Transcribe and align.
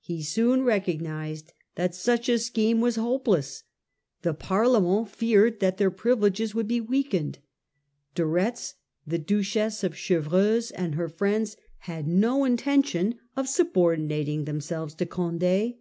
He 0.00 0.24
soon 0.24 0.64
recognised 0.64 1.52
that 1.76 1.94
such 1.94 2.28
a 2.28 2.40
scheme 2.40 2.80
was 2.80 2.96
hopeless. 2.96 3.62
The 4.22 4.34
Parlement 4.34 5.08
feared 5.10 5.60
that 5.60 5.76
their 5.76 5.92
privileges 5.92 6.52
would 6.52 6.66
be 6.66 6.80
weakened; 6.80 7.38
De 8.16 8.26
Retz, 8.26 8.74
the 9.06 9.18
Duchess 9.20 9.84
of 9.84 9.94
Chevreuse, 9.96 10.72
and 10.72 10.94
their 10.94 11.08
friends, 11.08 11.56
had 11.82 12.08
no 12.08 12.42
intention 12.42 13.20
of 13.36 13.48
sub 13.48 13.76
ordinating 13.76 14.46
themselves 14.46 14.94
to 14.96 15.06
Condd. 15.06 15.76